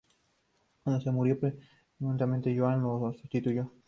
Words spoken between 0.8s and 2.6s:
Cuando este murió prematuramente